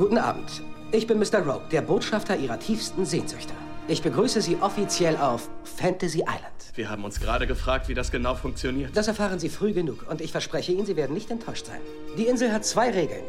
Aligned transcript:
Guten 0.00 0.16
Abend. 0.16 0.62
Ich 0.92 1.06
bin 1.06 1.18
Mr. 1.18 1.40
Rogue, 1.40 1.60
der 1.70 1.82
Botschafter 1.82 2.34
Ihrer 2.34 2.58
tiefsten 2.58 3.04
Sehnsüchte. 3.04 3.52
Ich 3.86 4.00
begrüße 4.00 4.40
Sie 4.40 4.56
offiziell 4.56 5.14
auf 5.18 5.50
Fantasy 5.76 6.20
Island. 6.20 6.54
Wir 6.74 6.88
haben 6.88 7.04
uns 7.04 7.20
gerade 7.20 7.46
gefragt, 7.46 7.86
wie 7.86 7.92
das 7.92 8.10
genau 8.10 8.34
funktioniert. 8.34 8.96
Das 8.96 9.08
erfahren 9.08 9.38
Sie 9.38 9.50
früh 9.50 9.74
genug 9.74 10.06
und 10.08 10.22
ich 10.22 10.32
verspreche 10.32 10.72
Ihnen, 10.72 10.86
Sie 10.86 10.96
werden 10.96 11.12
nicht 11.12 11.30
enttäuscht 11.30 11.66
sein. 11.66 11.82
Die 12.16 12.24
Insel 12.28 12.50
hat 12.50 12.64
zwei 12.64 12.90
Regeln. 12.90 13.22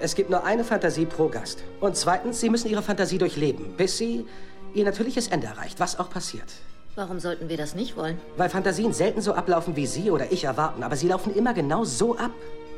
Es 0.00 0.14
gibt 0.14 0.28
nur 0.28 0.44
eine 0.44 0.64
Fantasie 0.64 1.06
pro 1.06 1.28
Gast. 1.28 1.64
Und 1.80 1.96
zweitens, 1.96 2.40
Sie 2.40 2.50
müssen 2.50 2.68
Ihre 2.68 2.82
Fantasie 2.82 3.16
durchleben, 3.16 3.72
bis 3.78 3.96
sie 3.96 4.26
ihr 4.74 4.84
natürliches 4.84 5.28
Ende 5.28 5.46
erreicht, 5.46 5.80
was 5.80 5.98
auch 5.98 6.10
passiert. 6.10 6.52
Warum 6.94 7.20
sollten 7.20 7.48
wir 7.48 7.56
das 7.56 7.74
nicht 7.74 7.96
wollen? 7.96 8.20
Weil 8.36 8.50
Fantasien 8.50 8.92
selten 8.92 9.22
so 9.22 9.32
ablaufen, 9.32 9.76
wie 9.76 9.86
Sie 9.86 10.10
oder 10.10 10.30
ich 10.30 10.44
erwarten, 10.44 10.82
aber 10.82 10.96
sie 10.96 11.08
laufen 11.08 11.34
immer 11.34 11.54
genau 11.54 11.84
so 11.84 12.18
ab, 12.18 12.32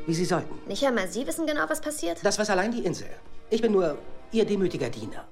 wie 0.05 0.13
sie 0.13 0.25
sollten. 0.25 0.57
Nicht 0.67 0.85
einmal 0.85 1.09
Sie 1.09 1.27
wissen 1.27 1.45
genau, 1.45 1.65
was 1.67 1.81
passiert? 1.81 2.19
Das 2.23 2.39
weiß 2.39 2.49
allein 2.49 2.71
die 2.71 2.85
Insel. 2.85 3.07
Ich 3.53 3.61
bin 3.61 3.73
nur 3.73 3.97
Ihr 4.31 4.45
demütiger 4.45 4.89
Diener. 4.89 5.27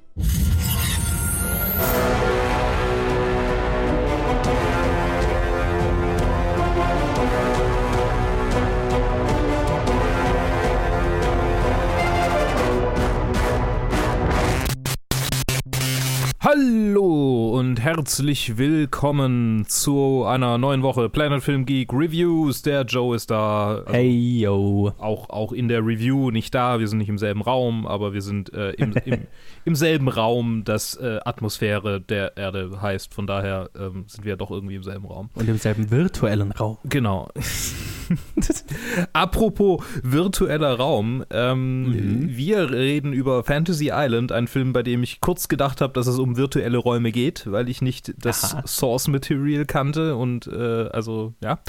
Hallo 16.42 17.39
und 17.70 17.82
herzlich 17.82 18.58
willkommen 18.58 19.64
zu 19.68 20.24
einer 20.26 20.58
neuen 20.58 20.82
Woche 20.82 21.08
Planet 21.08 21.44
Film 21.44 21.68
Geek 21.68 21.94
Reviews. 21.94 22.64
Der 22.64 22.82
Joe 22.82 23.16
ist 23.16 23.30
da. 23.30 23.84
Also 23.86 23.94
Hey 23.94 24.40
yo. 24.40 24.92
Auch, 24.98 25.30
auch 25.30 25.52
in 25.52 25.68
der 25.68 25.86
Review 25.86 26.32
nicht 26.32 26.56
da. 26.56 26.80
Wir 26.80 26.88
sind 26.88 26.98
nicht 26.98 27.10
im 27.10 27.20
selben 27.20 27.44
Raum, 27.44 27.86
aber 27.86 28.12
wir 28.12 28.24
sind 28.24 28.52
äh, 28.56 28.72
im, 28.72 28.94
im, 29.06 29.28
im 29.66 29.76
selben 29.76 30.08
Raum, 30.08 30.64
das 30.64 30.96
äh, 30.96 31.20
Atmosphäre 31.24 32.02
der 32.02 32.38
Erde 32.38 32.82
heißt. 32.82 33.14
Von 33.14 33.28
daher 33.28 33.70
ähm, 33.78 34.06
sind 34.08 34.26
wir 34.26 34.36
doch 34.36 34.50
irgendwie 34.50 34.74
im 34.74 34.84
selben 34.84 35.06
Raum. 35.06 35.30
Und 35.36 35.48
im 35.48 35.60
selben 35.60 35.92
virtuellen 35.92 36.52
Raum. 36.52 36.80
Genau. 36.86 37.30
Apropos 39.14 39.84
virtueller 40.04 40.76
Raum, 40.76 41.24
ähm, 41.32 42.28
wir 42.30 42.72
reden 42.72 43.14
über 43.14 43.44
Fantasy 43.44 43.92
Island, 43.94 44.32
ein 44.32 44.48
Film, 44.48 44.74
bei 44.74 44.84
dem 44.84 45.04
ich 45.04 45.22
kurz 45.22 45.48
gedacht 45.48 45.82
habe, 45.82 45.94
dass 45.94 46.08
es 46.08 46.20
um 46.20 46.38
virtuelle 46.38 46.78
Räume 46.78 47.12
geht, 47.12 47.50
weil 47.52 47.70
ich 47.70 47.82
nicht 47.82 48.14
das 48.18 48.56
Aha. 48.56 48.64
Source 48.68 49.08
Material 49.08 49.66
kannte 49.66 50.16
und 50.16 50.48
äh, 50.48 50.88
also 50.90 51.34
ja. 51.42 51.60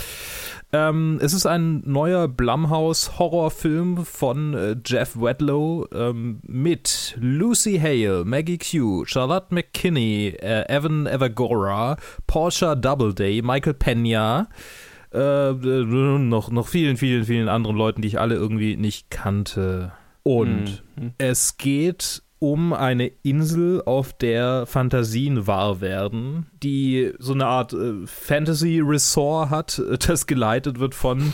Ähm, 0.72 1.18
es 1.20 1.32
ist 1.32 1.46
ein 1.46 1.82
neuer 1.84 2.28
Blumhouse-Horrorfilm 2.28 4.04
von 4.04 4.54
äh, 4.54 4.76
Jeff 4.86 5.16
Wedlow 5.16 5.86
ähm, 5.92 6.40
mit 6.42 7.16
Lucy 7.18 7.78
Hale, 7.78 8.24
Maggie 8.24 8.58
Q, 8.58 9.04
Charlotte 9.04 9.52
McKinney, 9.52 10.36
äh, 10.40 10.68
Evan 10.68 11.06
Evagora, 11.06 11.96
Portia 12.28 12.76
Doubleday, 12.76 13.42
Michael 13.42 13.74
Pena, 13.74 14.48
äh, 15.12 15.50
äh, 15.50 15.84
noch, 16.18 16.50
noch 16.50 16.68
vielen, 16.68 16.96
vielen, 16.96 17.24
vielen 17.24 17.48
anderen 17.48 17.76
Leuten, 17.76 18.02
die 18.02 18.08
ich 18.08 18.20
alle 18.20 18.34
irgendwie 18.34 18.76
nicht 18.76 19.10
kannte. 19.10 19.92
Und 20.22 20.82
Mhm. 20.96 21.12
es 21.18 21.56
geht 21.56 22.22
um 22.38 22.72
eine 22.72 23.08
Insel, 23.22 23.82
auf 23.84 24.12
der 24.16 24.64
Fantasien 24.66 25.46
wahr 25.46 25.80
werden, 25.82 26.46
die 26.62 27.12
so 27.18 27.34
eine 27.34 27.46
Art 27.46 27.72
äh, 27.74 28.06
Fantasy-Resort 28.06 29.50
hat, 29.50 29.78
äh, 29.78 29.98
das 29.98 30.26
geleitet 30.26 30.78
wird 30.78 30.94
von 30.94 31.32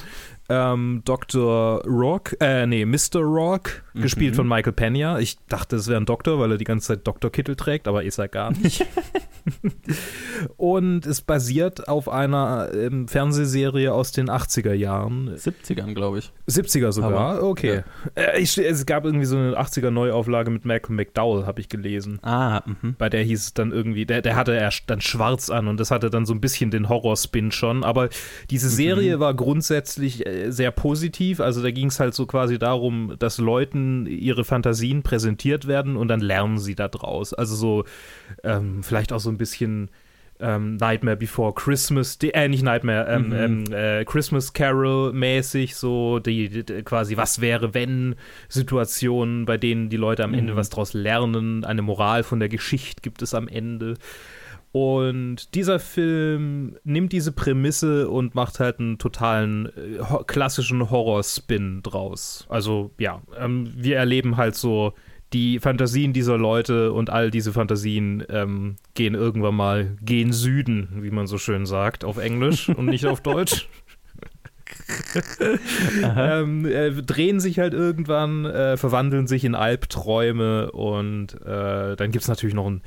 ähm, 0.49 1.03
Dr. 1.05 1.83
Rock, 1.85 2.37
äh, 2.41 2.67
nee, 2.67 2.85
Mr. 2.85 3.21
Rock, 3.21 3.83
gespielt 3.95 4.37
von 4.37 4.47
Michael 4.47 4.73
Pena. 4.73 5.19
Ich 5.19 5.39
dachte, 5.49 5.75
es 5.77 5.89
wäre 5.89 6.01
ein 6.01 6.07
Doktor, 6.07 6.39
weil 6.39 6.53
er 6.53 6.57
die 6.59 6.65
ganze 6.65 6.89
Zeit 6.89 7.07
Doktorkittel 7.07 7.57
trägt, 7.57 7.89
aber 7.89 8.05
ist 8.05 8.19
er 8.19 8.29
gar 8.29 8.53
nicht. 8.53 8.87
Und 10.57 11.07
es 11.07 11.21
basiert 11.21 11.89
auf 11.89 12.09
einer 12.09 12.71
ähm, 12.75 13.09
Fernsehserie 13.09 13.93
aus 13.93 14.13
den 14.13 14.29
80er 14.29 14.73
Jahren. 14.73 15.35
70ern, 15.35 15.95
glaube 15.95 16.19
ich. 16.19 16.33
70er 16.49 16.93
sogar, 16.93 17.37
Aber, 17.37 17.43
okay. 17.43 17.83
Äh, 18.15 18.41
ich, 18.41 18.59
es 18.59 18.87
gab 18.87 19.05
irgendwie 19.05 19.27
so 19.27 19.37
eine 19.37 19.59
80er 19.59 19.91
Neuauflage 19.91 20.51
mit 20.51 20.65
Malcolm 20.65 20.97
McDowell, 20.97 21.47
habe 21.47 21.61
ich 21.61 21.69
gelesen. 21.69 22.19
Ah, 22.23 22.63
mhm. 22.67 22.95
Bei 22.99 23.09
der 23.09 23.23
hieß 23.23 23.41
es 23.41 23.55
dann 23.55 23.73
irgendwie, 23.73 24.07
der, 24.07 24.23
der 24.23 24.37
hatte 24.37 24.53
erst 24.53 24.85
dann 24.87 25.01
schwarz 25.01 25.51
an 25.51 25.69
und 25.69 25.79
das 25.81 25.91
hatte 25.91 26.11
dann 26.11 26.27
so 26.27 26.35
ein 26.35 26.41
bisschen 26.41 26.71
den 26.71 26.89
Horrorspin 26.89 27.53
schon. 27.53 27.85
Aber 27.85 28.09
diese 28.51 28.69
Serie 28.69 29.21
war 29.21 29.35
grundsätzlich 29.35 30.27
äh, 30.27 30.51
sehr 30.51 30.71
positiv. 30.71 31.41
Also 31.41 31.63
da 31.63 31.71
ging 31.71 31.89
es 31.89 32.01
halt 32.01 32.15
so 32.15 32.27
quasi 32.27 32.59
darum, 32.59 33.15
dass 33.19 33.39
Leuten 33.39 34.07
ihre 34.07 34.45
Fantasien 34.45 35.03
präsentiert 35.03 35.67
werden 35.67 35.97
und 35.97 36.09
dann 36.09 36.21
lernen 36.21 36.59
sie 36.59 36.75
da 36.75 36.89
draus. 36.89 37.33
Also 37.33 37.55
so 37.55 37.85
ähm, 38.43 38.83
vielleicht 38.83 39.13
auch 39.13 39.21
so 39.21 39.31
ein 39.31 39.36
bisschen 39.39 39.91
ähm, 40.41 40.77
Nightmare 40.77 41.17
Before 41.17 41.55
Christmas, 41.55 42.19
die, 42.19 42.35
äh, 42.35 42.49
nicht 42.49 42.63
Nightmare, 42.63 43.07
ähm, 43.09 43.33
ähm, 43.33 43.65
äh, 43.73 44.05
Christmas 44.05 44.53
Carol 44.53 45.13
mäßig, 45.13 45.77
so 45.77 46.19
die, 46.19 46.49
die, 46.49 46.83
quasi 46.83 47.17
was 47.17 47.41
wäre, 47.41 47.75
wenn 47.75 48.17
Situationen, 48.49 49.47
bei 49.47 49.57
denen 49.57 49.89
die 49.89 49.97
Leute 49.97 50.25
am 50.25 50.35
Ende 50.35 50.57
was 50.57 50.69
draus 50.69 50.93
lernen, 50.93 51.65
eine 51.65 51.83
Moral 51.83 52.23
von 52.23 52.39
der 52.39 52.49
Geschichte 52.49 53.01
gibt 53.03 53.23
es 53.23 53.35
am 53.35 53.49
Ende. 53.49 53.95
Und 54.73 55.55
dieser 55.55 55.79
Film 55.79 56.77
nimmt 56.85 57.13
diese 57.13 57.33
Prämisse 57.33 58.11
und 58.11 58.35
macht 58.35 58.61
halt 58.61 58.79
einen 58.79 58.99
totalen 58.99 59.67
äh, 59.75 60.01
ho 60.01 60.23
klassischen 60.27 60.91
Horror-Spin 60.91 61.83
draus. 61.83 62.45
Also 62.51 62.91
ja, 62.99 63.23
ähm, 63.39 63.73
wir 63.75 63.97
erleben 63.97 64.37
halt 64.37 64.55
so 64.55 64.93
die 65.37 65.59
Fantasien 65.59 66.15
dieser 66.15 66.39
Leute 66.39 66.95
und 66.95 67.11
all 67.11 67.31
diese 67.31 67.53
Fantasien 67.53 68.25
ähm, 68.31 68.77
gehen 68.95 69.15
irgendwann 69.15 69.55
mal 69.55 69.95
gehen 70.01 70.33
Süden, 70.33 70.89
wie 71.03 71.11
man 71.11 71.27
so 71.27 71.37
schön 71.37 71.67
sagt, 71.67 72.07
auf 72.07 72.17
Englisch 72.17 72.69
und 72.77 72.87
nicht 72.87 73.05
auf 73.05 73.21
Deutsch. 73.21 73.69
ähm, 76.03 76.65
äh, 76.65 76.91
drehen 76.91 77.39
sich 77.39 77.59
halt 77.59 77.75
irgendwann, 77.75 78.47
äh, 78.47 78.79
verwandeln 78.79 79.27
sich 79.27 79.45
in 79.45 79.55
Albträume 79.55 80.73
und 80.73 81.35
äh, 81.43 81.97
dann 81.97 82.11
gibt 82.11 82.23
es 82.23 82.29
natürlich 82.29 82.55
noch 82.55 82.67
einen, 82.67 82.83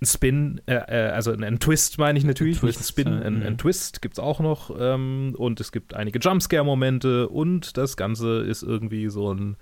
einen 0.00 0.06
Spin, 0.06 0.60
äh, 0.66 0.74
äh, 0.74 1.10
also 1.10 1.30
einen, 1.30 1.44
einen 1.44 1.60
Twist 1.60 1.98
meine 1.98 2.18
ich 2.18 2.24
natürlich, 2.24 2.58
Twist, 2.58 2.64
nicht 2.64 2.78
einen 2.78 2.88
Spin, 2.88 3.20
ja, 3.20 3.26
einen, 3.26 3.40
mhm. 3.40 3.46
einen 3.46 3.58
Twist 3.58 4.02
gibt 4.02 4.14
es 4.14 4.18
auch 4.18 4.40
noch 4.40 4.74
ähm, 4.76 5.34
und 5.38 5.60
es 5.60 5.70
gibt 5.70 5.94
einige 5.94 6.18
Jumpscare-Momente 6.18 7.28
und 7.28 7.76
das 7.76 7.96
Ganze 7.96 8.40
ist 8.40 8.62
irgendwie 8.62 9.08
so 9.08 9.32
ein 9.32 9.56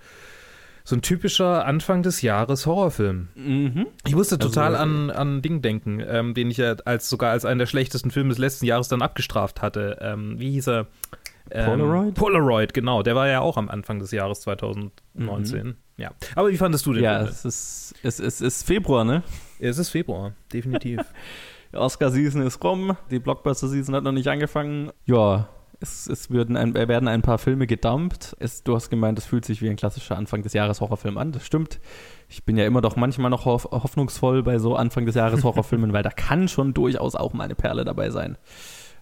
so 0.83 0.95
ein 0.95 1.01
typischer 1.01 1.65
Anfang 1.65 2.03
des 2.03 2.21
Jahres 2.21 2.65
Horrorfilm. 2.65 3.29
Mhm. 3.35 3.87
Ich 4.05 4.15
musste 4.15 4.35
Also, 4.35 4.49
total 4.49 4.73
äh, 4.73 4.77
an, 4.77 5.09
an 5.09 5.41
Ding 5.41 5.61
denken, 5.61 6.03
ähm, 6.05 6.33
den 6.33 6.49
ich 6.49 6.57
ja 6.57 6.75
als 6.85 7.09
sogar 7.09 7.31
als 7.31 7.45
einen 7.45 7.59
der 7.59 7.65
schlechtesten 7.67 8.11
Filme 8.11 8.29
des 8.29 8.37
letzten 8.37 8.65
Jahres 8.65 8.87
dann 8.87 9.01
abgestraft 9.01 9.61
hatte. 9.61 9.97
Ähm, 10.01 10.39
wie 10.39 10.51
hieß 10.51 10.67
er? 10.67 10.87
Ähm, 11.49 11.65
Polaroid? 11.65 12.13
Polaroid, 12.15 12.73
genau. 12.73 13.03
Der 13.03 13.15
war 13.15 13.27
ja 13.27 13.41
auch 13.41 13.57
am 13.57 13.69
Anfang 13.69 13.99
des 13.99 14.11
Jahres 14.11 14.41
2019. 14.41 15.75
Ja. 15.97 16.11
Aber 16.35 16.49
wie 16.49 16.57
fandest 16.57 16.85
du 16.85 16.93
den? 16.93 17.03
Ja, 17.03 17.19
Film? 17.19 17.29
es 17.29 17.45
ist, 17.45 17.95
es, 18.03 18.19
es 18.19 18.41
ist 18.41 18.63
Februar, 18.65 19.03
ne? 19.03 19.23
es 19.59 19.77
ist 19.77 19.89
Februar, 19.89 20.33
definitiv. 20.51 20.99
Oscar-Season 21.73 22.41
ist 22.41 22.63
rum, 22.63 22.97
die 23.11 23.19
Blockbuster-Season 23.19 23.95
hat 23.95 24.03
noch 24.03 24.11
nicht 24.11 24.27
angefangen. 24.27 24.91
Ja, 25.05 25.47
es, 25.81 26.07
es 26.07 26.29
würden 26.29 26.55
ein, 26.55 26.73
werden 26.75 27.07
ein 27.07 27.21
paar 27.21 27.37
Filme 27.39 27.65
gedumpt. 27.67 28.35
Es, 28.39 28.63
du 28.63 28.75
hast 28.75 28.89
gemeint, 28.89 29.17
es 29.17 29.25
fühlt 29.25 29.45
sich 29.45 29.61
wie 29.61 29.69
ein 29.69 29.75
klassischer 29.75 30.17
Anfang 30.17 30.43
des 30.43 30.53
Jahres 30.53 30.79
Horrorfilm 30.79 31.17
an. 31.17 31.31
Das 31.31 31.45
stimmt. 31.45 31.79
Ich 32.29 32.45
bin 32.45 32.55
ja 32.55 32.65
immer 32.65 32.81
doch 32.81 32.95
manchmal 32.95 33.31
noch 33.31 33.45
hoff, 33.45 33.65
hoffnungsvoll 33.71 34.43
bei 34.43 34.59
so 34.59 34.75
Anfang 34.75 35.05
des 35.05 35.15
Jahres 35.15 35.43
Horrorfilmen, 35.43 35.91
weil 35.91 36.03
da 36.03 36.11
kann 36.11 36.47
schon 36.47 36.73
durchaus 36.73 37.15
auch 37.15 37.33
mal 37.33 37.45
eine 37.45 37.55
Perle 37.55 37.83
dabei 37.83 38.11
sein. 38.11 38.37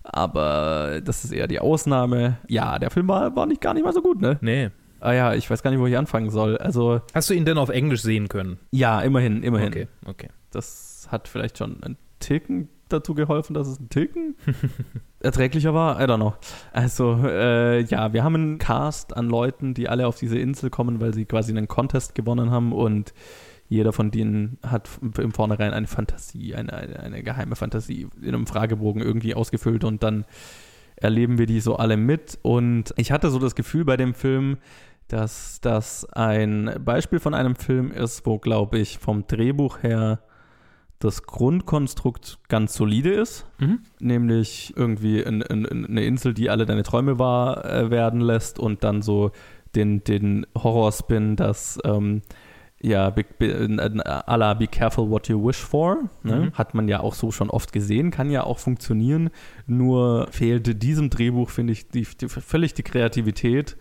Aber 0.03 1.01
das 1.03 1.25
ist 1.25 1.31
eher 1.31 1.47
die 1.47 1.59
Ausnahme. 1.59 2.37
Ja, 2.47 2.79
der 2.79 2.89
Film 2.89 3.07
war, 3.07 3.35
war 3.35 3.45
nicht 3.45 3.61
gar 3.61 3.73
nicht 3.73 3.83
mal 3.83 3.93
so 3.93 4.01
gut, 4.01 4.21
ne? 4.21 4.37
nee. 4.41 4.69
Ah 5.01 5.13
ja, 5.13 5.33
ich 5.33 5.49
weiß 5.49 5.63
gar 5.63 5.71
nicht, 5.71 5.79
wo 5.79 5.87
ich 5.87 5.97
anfangen 5.97 6.29
soll. 6.29 6.57
Also, 6.57 7.01
Hast 7.13 7.29
du 7.29 7.33
ihn 7.33 7.45
denn 7.45 7.57
auf 7.57 7.69
Englisch 7.69 8.01
sehen 8.01 8.27
können? 8.27 8.59
ja, 8.71 8.99
immerhin, 9.01 9.43
immerhin. 9.43 9.69
Okay, 9.69 9.87
okay. 10.05 10.27
Das 10.51 11.07
hat 11.09 11.29
vielleicht 11.29 11.57
schon 11.57 11.81
einen 11.83 11.97
Ticken 12.19 12.67
dazu 12.89 13.13
geholfen, 13.13 13.53
dass 13.53 13.67
es 13.67 13.79
ein 13.79 13.89
Ticken 13.89 14.35
erträglicher 15.19 15.73
war. 15.73 15.99
I 16.01 16.03
don't 16.03 16.17
know. 16.17 16.33
Also, 16.71 17.19
äh, 17.23 17.81
ja, 17.83 18.13
wir 18.13 18.23
haben 18.23 18.35
einen 18.35 18.57
Cast 18.57 19.15
an 19.15 19.29
Leuten, 19.29 19.73
die 19.73 19.89
alle 19.89 20.07
auf 20.07 20.17
diese 20.17 20.37
Insel 20.37 20.69
kommen, 20.69 20.99
weil 20.99 21.13
sie 21.13 21.25
quasi 21.25 21.51
einen 21.51 21.67
Contest 21.67 22.15
gewonnen 22.15 22.51
haben 22.51 22.73
und 22.73 23.13
jeder 23.67 23.93
von 23.93 24.09
denen 24.09 24.57
hat 24.65 24.89
im 25.19 25.31
Vornherein 25.31 25.73
eine 25.73 25.87
Fantasie, 25.87 26.55
eine, 26.55 26.73
eine, 26.73 26.99
eine 26.99 27.23
geheime 27.23 27.55
Fantasie 27.55 28.07
in 28.19 28.29
einem 28.29 28.47
Fragebogen 28.47 29.01
irgendwie 29.01 29.35
ausgefüllt 29.35 29.83
und 29.83 30.01
dann 30.01 30.25
erleben 30.95 31.37
wir 31.37 31.45
die 31.45 31.59
so 31.59 31.75
alle 31.75 31.95
mit. 31.95 32.39
Und 32.41 32.93
ich 32.97 33.11
hatte 33.11 33.29
so 33.29 33.39
das 33.39 33.55
Gefühl 33.55 33.85
bei 33.85 33.95
dem 33.95 34.15
Film, 34.15 34.57
dass 35.07 35.61
das 35.61 36.05
ein 36.13 36.75
Beispiel 36.83 37.19
von 37.19 37.33
einem 37.33 37.55
Film 37.55 37.91
ist, 37.91 38.25
wo, 38.25 38.39
glaube 38.39 38.79
ich, 38.79 38.99
vom 38.99 39.25
Drehbuch 39.27 39.83
her 39.83 40.19
das 40.99 41.23
Grundkonstrukt 41.23 42.39
ganz 42.49 42.73
solide 42.73 43.11
ist, 43.11 43.45
Mhm. 43.59 43.79
nämlich 43.99 44.73
irgendwie 44.75 45.19
in, 45.21 45.41
in, 45.41 45.65
in 45.65 45.85
eine 45.85 46.03
Insel, 46.03 46.33
die 46.33 46.49
alle 46.49 46.65
deine 46.65 46.83
Träume 46.83 47.17
wahr 47.19 47.63
äh, 47.65 47.89
werden 47.89 48.21
lässt 48.21 48.59
und 48.59 48.83
dann 48.83 49.01
so 49.01 49.31
den, 49.75 50.03
den 50.03 50.45
Horrorspin, 50.57 51.35
dass 51.35 51.79
ähm, 51.85 52.21
Ja, 52.81 53.09
be, 53.09 53.25
be, 53.37 53.67
la 53.67 54.53
Be 54.53 54.67
Careful 54.67 55.09
What 55.09 55.27
You 55.27 55.45
Wish 55.45 55.57
For. 55.57 55.97
Ne? 56.23 56.35
Mhm. 56.35 56.53
Hat 56.53 56.73
man 56.73 56.87
ja 56.87 57.01
auch 57.01 57.13
so 57.13 57.29
schon 57.31 57.49
oft 57.49 57.73
gesehen, 57.73 58.09
kann 58.09 58.31
ja 58.31 58.43
auch 58.45 58.57
funktionieren. 58.59 59.29
Nur 59.67 60.27
fehlte 60.31 60.75
diesem 60.75 61.09
Drehbuch, 61.09 61.49
finde 61.49 61.73
ich, 61.73 61.89
die, 61.89 62.07
die, 62.19 62.29
völlig 62.29 62.73
die 62.75 62.83
Kreativität. 62.83 63.75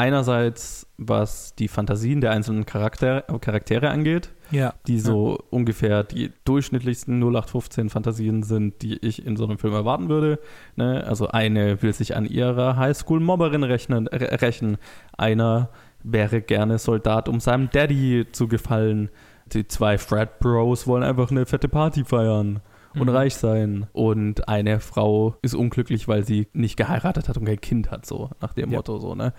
Einerseits, 0.00 0.86
was 0.96 1.54
die 1.56 1.68
Fantasien 1.68 2.22
der 2.22 2.30
einzelnen 2.30 2.64
Charakter, 2.64 3.20
Charaktere 3.42 3.90
angeht, 3.90 4.30
ja. 4.50 4.72
die 4.86 4.98
so 4.98 5.32
ja. 5.32 5.44
ungefähr 5.50 6.04
die 6.04 6.32
durchschnittlichsten 6.46 7.20
0815 7.20 7.90
Fantasien 7.90 8.42
sind, 8.42 8.80
die 8.80 8.96
ich 9.06 9.26
in 9.26 9.36
so 9.36 9.44
einem 9.44 9.58
Film 9.58 9.74
erwarten 9.74 10.08
würde. 10.08 10.38
Ne? 10.74 11.04
Also 11.06 11.28
eine 11.28 11.82
will 11.82 11.92
sich 11.92 12.16
an 12.16 12.24
ihrer 12.24 12.78
Highschool-Mobberin 12.78 13.62
rechnen, 13.62 14.06
rächen, 14.06 14.78
einer 15.18 15.68
wäre 16.02 16.40
gerne 16.40 16.78
Soldat, 16.78 17.28
um 17.28 17.38
seinem 17.38 17.68
Daddy 17.70 18.24
zu 18.32 18.48
gefallen. 18.48 19.10
Die 19.52 19.68
zwei 19.68 19.98
Frat 19.98 20.38
Bros 20.38 20.86
wollen 20.86 21.02
einfach 21.02 21.30
eine 21.30 21.44
fette 21.44 21.68
Party 21.68 22.06
feiern 22.06 22.60
und 22.94 23.02
mhm. 23.02 23.14
reich 23.14 23.34
sein. 23.34 23.86
Und 23.92 24.48
eine 24.48 24.80
Frau 24.80 25.36
ist 25.42 25.54
unglücklich, 25.54 26.08
weil 26.08 26.24
sie 26.24 26.48
nicht 26.54 26.78
geheiratet 26.78 27.28
hat 27.28 27.36
und 27.36 27.44
kein 27.44 27.60
Kind 27.60 27.90
hat, 27.90 28.06
so 28.06 28.30
nach 28.40 28.54
dem 28.54 28.70
ja. 28.70 28.78
Motto, 28.78 28.96
so, 28.96 29.14
ne? 29.14 29.34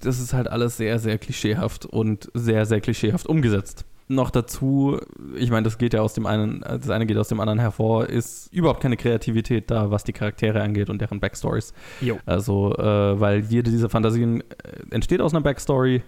Das 0.00 0.18
ist 0.18 0.32
halt 0.32 0.48
alles 0.48 0.76
sehr, 0.76 0.98
sehr 0.98 1.18
klischeehaft 1.18 1.86
und 1.86 2.30
sehr, 2.34 2.66
sehr 2.66 2.80
klischeehaft 2.80 3.26
umgesetzt 3.26 3.84
noch 4.10 4.30
dazu, 4.30 4.98
ich 5.36 5.50
meine, 5.50 5.62
das 5.62 5.78
geht 5.78 5.94
ja 5.94 6.00
aus 6.00 6.14
dem 6.14 6.26
einen, 6.26 6.60
das 6.60 6.90
eine 6.90 7.06
geht 7.06 7.16
aus 7.16 7.28
dem 7.28 7.40
anderen 7.40 7.60
hervor, 7.60 8.08
ist 8.08 8.52
überhaupt 8.52 8.80
keine 8.80 8.96
Kreativität 8.96 9.70
da, 9.70 9.90
was 9.90 10.04
die 10.04 10.12
Charaktere 10.12 10.60
angeht 10.62 10.90
und 10.90 11.00
deren 11.00 11.20
Backstories. 11.20 11.72
Jo. 12.00 12.18
Also, 12.26 12.74
äh, 12.76 13.20
weil 13.20 13.44
jede 13.44 13.70
dieser 13.70 13.88
Fantasien 13.88 14.40
äh, 14.40 14.44
entsteht 14.90 15.20
aus 15.20 15.32
einer 15.32 15.42
Backstory, 15.42 16.02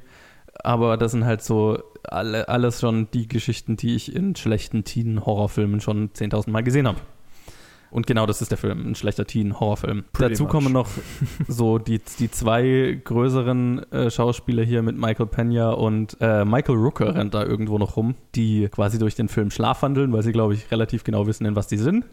aber 0.63 0.97
das 0.97 1.13
sind 1.13 1.25
halt 1.25 1.43
so 1.43 1.81
alle, 2.03 2.49
alles 2.49 2.81
schon 2.81 3.09
die 3.13 3.29
Geschichten, 3.29 3.77
die 3.77 3.95
ich 3.95 4.15
in 4.15 4.35
schlechten 4.35 4.83
Teen-Horrorfilmen 4.85 5.81
schon 5.81 6.11
10.000 6.11 6.51
Mal 6.51 6.63
gesehen 6.63 6.89
habe. 6.89 6.99
Und 7.93 8.07
genau 8.07 8.25
das 8.25 8.41
ist 8.41 8.51
der 8.51 8.59
Film, 8.59 8.91
ein 8.91 8.95
schlechter 8.95 9.27
Teen-Horrorfilm. 9.27 10.05
Dazu 10.19 10.45
much. 10.45 10.51
kommen 10.51 10.73
noch 10.73 10.89
so 11.47 11.79
die, 11.79 12.01
die 12.19 12.31
zwei 12.31 12.99
größeren 13.05 13.93
äh, 13.93 14.11
Schauspieler 14.11 14.65
hier 14.65 14.83
mit 14.83 14.97
Michael 14.97 15.27
Pena 15.27 15.73
und 15.73 16.17
äh, 16.21 16.47
Michael 16.47 16.77
Rooker 16.77 17.15
rennt 17.15 17.35
da 17.35 17.45
irgendwo 17.45 17.77
noch 17.77 17.97
rum, 17.97 18.15
die 18.35 18.69
quasi 18.71 18.99
durch 18.99 19.15
den 19.15 19.29
Film 19.29 19.51
schlafwandeln, 19.51 20.11
weil 20.13 20.23
sie, 20.23 20.33
glaube 20.33 20.55
ich, 20.55 20.71
relativ 20.71 21.05
genau 21.05 21.27
wissen, 21.27 21.45
in 21.45 21.55
was 21.55 21.67
die 21.67 21.77
sind. 21.77 22.07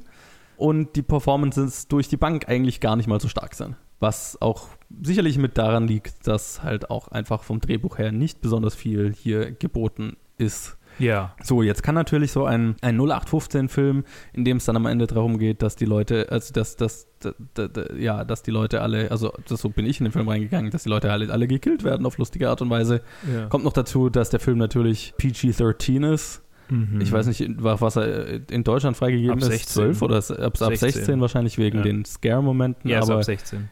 Und 0.57 0.97
die 0.97 1.01
Performances 1.01 1.87
durch 1.87 2.09
die 2.09 2.17
Bank 2.17 2.49
eigentlich 2.49 2.81
gar 2.81 2.97
nicht 2.97 3.07
mal 3.07 3.21
so 3.21 3.29
stark 3.29 3.55
sind. 3.55 3.77
Was 4.01 4.41
auch 4.41 4.67
sicherlich 5.01 5.37
mit 5.37 5.57
daran 5.57 5.87
liegt, 5.87 6.27
dass 6.27 6.61
halt 6.61 6.89
auch 6.89 7.07
einfach 7.07 7.43
vom 7.43 7.61
Drehbuch 7.61 7.97
her 7.97 8.11
nicht 8.11 8.41
besonders 8.41 8.75
viel 8.75 9.13
hier 9.13 9.51
geboten 9.51 10.17
ist. 10.37 10.77
Ja. 10.99 11.35
So, 11.41 11.63
jetzt 11.63 11.83
kann 11.83 11.95
natürlich 11.95 12.31
so 12.31 12.45
ein, 12.45 12.75
ein 12.81 12.99
0815-Film, 12.99 14.03
in 14.33 14.45
dem 14.45 14.57
es 14.57 14.65
dann 14.65 14.75
am 14.75 14.85
Ende 14.85 15.07
darum 15.07 15.37
geht, 15.39 15.61
dass 15.61 15.75
die 15.75 15.85
Leute, 15.85 16.27
also 16.29 16.53
dass, 16.53 16.75
dass, 16.75 17.07
dass, 17.19 17.35
dass, 17.53 17.69
ja, 17.97 18.23
dass 18.23 18.43
die 18.43 18.51
Leute 18.51 18.81
alle, 18.81 19.11
also 19.11 19.33
das, 19.47 19.61
so 19.61 19.69
bin 19.69 19.85
ich 19.85 19.99
in 19.99 20.05
den 20.05 20.11
Film 20.11 20.27
reingegangen, 20.27 20.71
dass 20.71 20.83
die 20.83 20.89
Leute 20.89 21.11
alle, 21.11 21.31
alle 21.31 21.47
gekillt 21.47 21.83
werden 21.83 22.05
auf 22.05 22.17
lustige 22.17 22.49
Art 22.49 22.61
und 22.61 22.69
Weise. 22.69 23.01
Ja. 23.31 23.47
Kommt 23.47 23.63
noch 23.63 23.73
dazu, 23.73 24.09
dass 24.09 24.29
der 24.29 24.39
Film 24.39 24.57
natürlich 24.57 25.13
PG-13 25.17 26.13
ist. 26.13 26.41
Mhm. 26.69 27.01
Ich 27.01 27.11
weiß 27.11 27.25
nicht, 27.25 27.43
was 27.57 27.95
er 27.95 28.49
in 28.51 28.63
Deutschland 28.63 28.95
freigegeben 28.95 29.43
ab 29.43 29.49
ist, 29.49 29.69
12 29.69 30.01
oder 30.03 30.17
ab, 30.17 30.39
ab 30.39 30.57
16. 30.57 30.91
16 30.91 31.21
wahrscheinlich 31.21 31.57
wegen 31.57 31.77
ja. 31.77 31.83
den 31.83 32.05
Scare-Momenten. 32.05 32.89
Ja, 32.89 33.01
aber 33.01 33.15
ab 33.15 33.23
16 33.23 33.69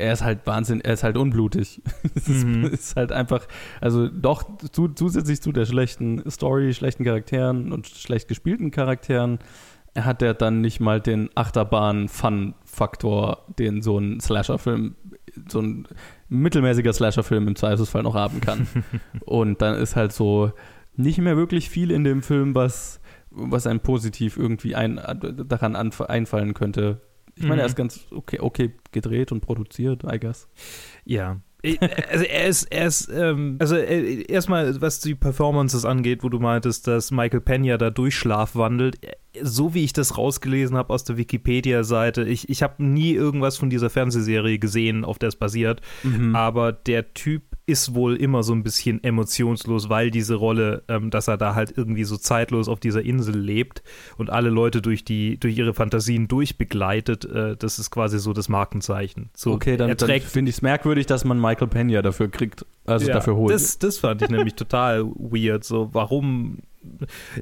er 0.00 0.12
ist 0.12 0.24
halt 0.24 0.46
Wahnsinn, 0.46 0.80
er 0.80 0.94
ist 0.94 1.04
halt 1.04 1.16
unblutig. 1.16 1.80
es 2.14 2.28
mhm. 2.28 2.64
ist, 2.64 2.72
ist, 2.72 2.96
halt 2.96 3.12
einfach, 3.12 3.46
also 3.80 4.08
doch 4.08 4.44
zu, 4.72 4.88
zusätzlich 4.88 5.40
zu 5.40 5.52
der 5.52 5.66
schlechten 5.66 6.28
Story, 6.30 6.74
schlechten 6.74 7.04
Charakteren 7.04 7.72
und 7.72 7.86
schlecht 7.86 8.28
gespielten 8.28 8.70
Charakteren, 8.70 9.38
hat 9.98 10.22
er 10.22 10.34
dann 10.34 10.60
nicht 10.60 10.78
mal 10.80 11.00
den 11.00 11.30
Achterbahn-Fun-Faktor, 11.34 13.46
den 13.58 13.82
so 13.82 13.98
ein 13.98 14.20
Slasher-Film, 14.20 14.94
so 15.48 15.60
ein 15.60 15.88
mittelmäßiger 16.28 16.92
Slasher-Film 16.92 17.48
im 17.48 17.56
Zweifelsfall 17.56 18.04
noch 18.04 18.14
haben 18.14 18.40
kann. 18.40 18.68
und 19.24 19.60
dann 19.62 19.74
ist 19.74 19.96
halt 19.96 20.12
so 20.12 20.52
nicht 20.96 21.18
mehr 21.18 21.36
wirklich 21.36 21.70
viel 21.70 21.90
in 21.90 22.04
dem 22.04 22.22
Film, 22.22 22.54
was, 22.54 23.00
was 23.30 23.66
einem 23.66 23.80
positiv 23.80 24.36
irgendwie 24.36 24.76
ein, 24.76 25.00
daran 25.48 25.74
einfallen 25.76 26.54
könnte, 26.54 27.00
ich 27.40 27.48
meine, 27.48 27.56
mhm. 27.56 27.60
er 27.60 27.66
ist 27.66 27.76
ganz 27.76 28.06
okay, 28.10 28.38
okay 28.40 28.72
gedreht 28.92 29.32
und 29.32 29.40
produziert, 29.40 30.04
I 30.04 30.18
guess. 30.18 30.48
Ja, 31.04 31.40
also 32.10 32.24
er 32.24 32.46
ist, 32.46 32.64
er 32.64 32.86
ist, 32.86 33.10
ähm, 33.12 33.56
also 33.58 33.76
äh, 33.76 34.22
erstmal, 34.22 34.80
was 34.80 35.00
die 35.00 35.14
Performances 35.14 35.84
angeht, 35.84 36.22
wo 36.22 36.28
du 36.28 36.38
meintest, 36.38 36.86
dass 36.86 37.10
Michael 37.10 37.40
Pena 37.40 37.76
da 37.76 37.90
durch 37.90 38.16
Schlaf 38.16 38.56
wandelt, 38.56 38.98
so 39.42 39.74
wie 39.74 39.84
ich 39.84 39.92
das 39.92 40.16
rausgelesen 40.16 40.76
habe 40.76 40.92
aus 40.92 41.04
der 41.04 41.16
Wikipedia-Seite, 41.16 42.24
ich, 42.24 42.48
ich 42.48 42.62
habe 42.62 42.82
nie 42.82 43.12
irgendwas 43.12 43.58
von 43.58 43.70
dieser 43.70 43.90
Fernsehserie 43.90 44.58
gesehen, 44.58 45.04
auf 45.04 45.18
der 45.18 45.28
es 45.28 45.36
basiert, 45.36 45.80
mhm. 46.02 46.34
aber 46.34 46.72
der 46.72 47.12
Typ 47.14 47.42
ist 47.70 47.94
wohl 47.94 48.16
immer 48.16 48.42
so 48.42 48.52
ein 48.52 48.62
bisschen 48.62 49.02
emotionslos, 49.04 49.88
weil 49.88 50.10
diese 50.10 50.34
Rolle, 50.34 50.82
ähm, 50.88 51.10
dass 51.10 51.28
er 51.28 51.36
da 51.36 51.54
halt 51.54 51.72
irgendwie 51.76 52.04
so 52.04 52.16
zeitlos 52.16 52.68
auf 52.68 52.80
dieser 52.80 53.02
Insel 53.02 53.38
lebt 53.38 53.82
und 54.16 54.30
alle 54.30 54.50
Leute 54.50 54.82
durch 54.82 55.04
die 55.04 55.38
durch 55.38 55.56
ihre 55.56 55.72
Fantasien 55.72 56.28
durchbegleitet, 56.28 57.24
äh, 57.24 57.56
das 57.56 57.78
ist 57.78 57.90
quasi 57.90 58.18
so 58.18 58.32
das 58.32 58.48
Markenzeichen. 58.48 59.30
So, 59.34 59.52
okay, 59.52 59.76
dann, 59.76 59.96
dann 59.96 60.20
finde 60.20 60.50
ich 60.50 60.56
es 60.56 60.62
merkwürdig, 60.62 61.06
dass 61.06 61.24
man 61.24 61.40
Michael 61.40 61.68
Pena 61.68 62.02
dafür 62.02 62.28
kriegt, 62.28 62.66
also 62.84 63.06
ja, 63.06 63.14
dafür 63.14 63.36
holt. 63.36 63.54
Das, 63.54 63.78
das 63.78 63.98
fand 63.98 64.22
ich 64.22 64.28
nämlich 64.28 64.54
total 64.54 65.04
weird. 65.04 65.64
So, 65.64 65.90
warum 65.92 66.58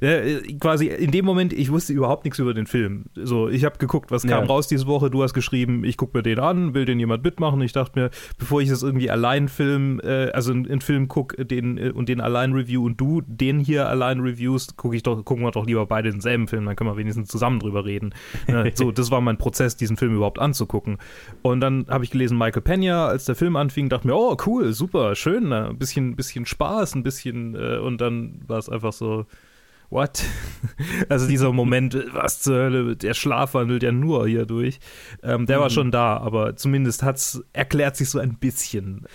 äh, 0.00 0.40
quasi 0.58 0.87
in 0.88 1.12
dem 1.12 1.25
Moment, 1.25 1.52
ich 1.52 1.70
wusste 1.70 1.93
überhaupt 1.93 2.25
nichts 2.25 2.38
über 2.40 2.55
den 2.55 2.67
Film. 2.67 3.06
So, 3.14 3.49
ich 3.49 3.64
habe 3.64 3.79
geguckt, 3.79 4.11
was 4.11 4.23
kam 4.23 4.44
ja. 4.44 4.49
raus 4.49 4.67
diese 4.67 4.87
Woche. 4.87 5.11
Du 5.11 5.23
hast 5.23 5.32
geschrieben, 5.32 5.85
ich 5.85 5.96
gucke 5.96 6.19
mir 6.19 6.23
den 6.23 6.40
an, 6.40 6.75
will 6.75 6.85
den 6.85 6.99
jemand 6.99 7.23
mitmachen. 7.23 7.61
Ich 7.62 7.73
dachte 7.73 7.99
mir, 7.99 8.11
bevor 8.38 8.61
ich 8.61 8.69
das 8.69 8.82
irgendwie 8.82 9.11
allein 9.11 9.49
film, 9.49 10.00
äh, 10.02 10.31
also 10.31 10.52
einen 10.52 10.81
Film 10.81 11.06
gucke 11.06 11.44
den, 11.44 11.79
äh, 11.79 11.90
und 11.90 12.08
den 12.08 12.20
allein 12.20 12.52
review 12.52 12.85
und 12.85 13.00
du 13.00 13.23
den 13.26 13.61
hier 13.61 13.88
allein 13.88 14.20
reviewst, 14.20 14.76
gucke 14.76 14.96
ich 14.96 15.05
doch, 15.05 15.25
gucken 15.25 15.44
wir 15.44 15.52
doch 15.52 15.67
lieber 15.67 15.87
beide 15.87 16.11
denselben 16.11 16.49
Film, 16.49 16.67
dann 16.67 16.75
können 16.75 16.90
wir 16.90 16.96
wenigstens 16.96 17.29
zusammen 17.29 17.61
drüber 17.61 17.85
reden. 17.85 18.14
so, 18.75 18.90
das 18.90 19.11
war 19.11 19.20
mein 19.20 19.38
Prozess, 19.38 19.76
diesen 19.76 19.96
Film 19.96 20.17
überhaupt 20.17 20.40
anzugucken. 20.40 20.99
Und 21.43 21.61
dann 21.61 21.87
habe 21.88 22.02
ich 22.02 22.11
gelesen, 22.11 22.37
Michael 22.37 22.62
Pena, 22.62 23.06
als 23.06 23.25
der 23.25 23.37
Film 23.37 23.55
anfing, 23.55 23.88
dachte 23.88 24.06
mir, 24.06 24.17
oh 24.17 24.37
cool, 24.46 24.73
super, 24.73 25.14
schön, 25.14 25.52
ein 25.52 25.79
bisschen, 25.79 26.17
bisschen 26.17 26.44
Spaß, 26.44 26.96
ein 26.96 27.05
bisschen, 27.05 27.55
äh, 27.55 27.79
und 27.79 28.00
dann 28.00 28.40
war 28.49 28.58
es 28.58 28.69
einfach 28.69 28.93
so 28.93 29.27
what? 29.90 30.23
Also 31.09 31.26
dieser 31.26 31.52
Moment, 31.52 31.97
was 32.12 32.40
zur 32.40 32.57
Hölle, 32.57 32.97
der 32.97 33.14
Schlaf 33.14 33.54
wandelt 33.54 33.83
ja 33.83 33.92
nur 33.92 34.26
hier 34.26 34.45
durch. 34.45 34.80
Ähm, 35.23 35.47
der 35.47 35.59
mhm. 35.59 35.62
war 35.62 35.71
schon 35.71 35.90
da, 35.90 36.16
aber 36.16 36.57
zumindest 36.57 37.02
hat's, 37.02 37.42
erklärt 37.52 37.97
sich 37.97 38.11
so 38.11 38.18
ein 38.18 38.38
bisschen. 38.38 39.07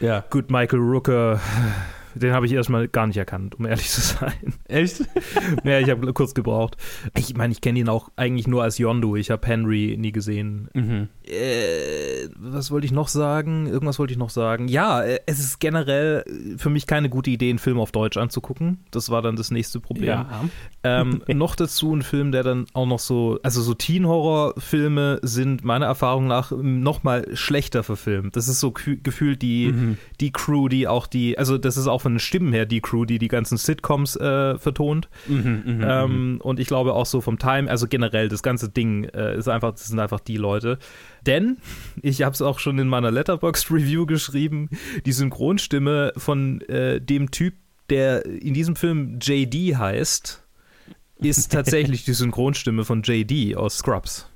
Ja. 0.00 0.24
Gut, 0.30 0.50
Michael 0.50 0.80
Rooker 0.80 1.40
den 2.18 2.32
habe 2.32 2.46
ich 2.46 2.52
erstmal 2.52 2.88
gar 2.88 3.06
nicht 3.06 3.16
erkannt, 3.16 3.58
um 3.58 3.66
ehrlich 3.66 3.88
zu 3.88 4.00
sein. 4.00 4.54
Echt? 4.66 5.02
ja, 5.64 5.80
ich 5.80 5.90
habe 5.90 6.12
kurz 6.12 6.34
gebraucht. 6.34 6.76
Ich 7.16 7.36
meine, 7.36 7.52
ich 7.52 7.60
kenne 7.60 7.78
ihn 7.78 7.88
auch 7.88 8.10
eigentlich 8.16 8.46
nur 8.46 8.62
als 8.62 8.78
Yondu. 8.78 9.16
Ich 9.16 9.30
habe 9.30 9.46
Henry 9.46 9.96
nie 9.98 10.12
gesehen. 10.12 10.68
Mhm. 10.74 11.08
Äh, 11.24 12.28
was 12.36 12.70
wollte 12.70 12.86
ich 12.86 12.92
noch 12.92 13.08
sagen? 13.08 13.66
Irgendwas 13.66 13.98
wollte 13.98 14.12
ich 14.12 14.18
noch 14.18 14.30
sagen. 14.30 14.68
Ja, 14.68 15.02
äh, 15.02 15.20
es 15.26 15.38
ist 15.38 15.60
generell 15.60 16.24
für 16.56 16.70
mich 16.70 16.86
keine 16.86 17.08
gute 17.08 17.30
Idee, 17.30 17.50
einen 17.50 17.58
Film 17.58 17.78
auf 17.78 17.92
Deutsch 17.92 18.16
anzugucken. 18.16 18.84
Das 18.90 19.10
war 19.10 19.22
dann 19.22 19.36
das 19.36 19.50
nächste 19.50 19.80
Problem. 19.80 20.08
Ja. 20.08 20.44
Ähm, 20.82 21.22
noch 21.28 21.54
dazu 21.54 21.94
ein 21.94 22.02
Film, 22.02 22.32
der 22.32 22.42
dann 22.42 22.66
auch 22.72 22.86
noch 22.86 22.98
so, 22.98 23.38
also 23.42 23.62
so 23.62 23.74
Teen-Horror-Filme 23.74 25.20
sind 25.22 25.64
meiner 25.64 25.86
Erfahrung 25.86 26.26
nach 26.26 26.52
noch 26.52 27.02
mal 27.02 27.26
schlechter 27.34 27.82
verfilmt. 27.82 28.36
Das 28.36 28.48
ist 28.48 28.60
so 28.60 28.72
gefühlt 28.72 29.42
die, 29.42 29.72
mhm. 29.72 29.98
die 30.20 30.32
Crew, 30.32 30.68
die 30.68 30.88
auch 30.88 31.06
die, 31.06 31.38
also 31.38 31.58
das 31.58 31.76
ist 31.76 31.86
auch 31.86 32.00
von 32.08 32.14
den 32.14 32.20
Stimmen 32.20 32.54
her 32.54 32.64
die 32.64 32.80
Crew, 32.80 33.04
die 33.04 33.18
die 33.18 33.28
ganzen 33.28 33.58
Sitcoms 33.58 34.16
äh, 34.16 34.56
vertont. 34.56 35.10
Mhm, 35.26 35.62
mh, 35.66 36.04
ähm, 36.04 36.32
mh. 36.36 36.42
Und 36.42 36.58
ich 36.58 36.66
glaube 36.66 36.94
auch 36.94 37.04
so 37.04 37.20
vom 37.20 37.38
Time, 37.38 37.68
also 37.68 37.86
generell 37.86 38.30
das 38.30 38.42
ganze 38.42 38.70
Ding 38.70 39.04
äh, 39.04 39.36
ist 39.36 39.46
einfach, 39.46 39.72
das 39.72 39.88
sind 39.88 40.00
einfach 40.00 40.20
die 40.20 40.38
Leute. 40.38 40.78
Denn 41.26 41.58
ich 42.02 42.22
habe 42.22 42.32
es 42.32 42.40
auch 42.40 42.60
schon 42.60 42.78
in 42.78 42.88
meiner 42.88 43.10
Letterboxd 43.10 43.70
Review 43.70 44.06
geschrieben, 44.06 44.70
die 45.04 45.12
Synchronstimme 45.12 46.14
von 46.16 46.62
äh, 46.62 46.98
dem 46.98 47.30
Typ, 47.30 47.56
der 47.90 48.24
in 48.24 48.54
diesem 48.54 48.74
Film 48.74 49.18
JD 49.20 49.76
heißt, 49.76 50.42
ist 51.16 51.52
tatsächlich 51.52 52.06
die 52.06 52.12
Synchronstimme 52.14 52.86
von 52.86 53.02
JD 53.02 53.54
aus 53.54 53.76
Scrubs. 53.76 54.27